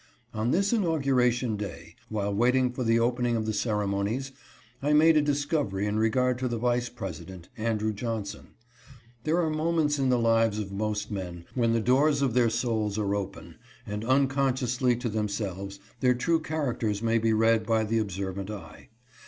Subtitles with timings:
[0.33, 4.31] On this inauguration day, while waiting for the opening of the ceremonies,
[4.81, 8.55] I made a discovery in regard to the Vice President, Andrew Johnson.
[9.25, 12.97] There are moments in the lives of most men when the doors of their souls
[12.97, 17.99] are open, and, unconsciously to themselves, their true charac ters may be read by the
[17.99, 18.89] observant eye.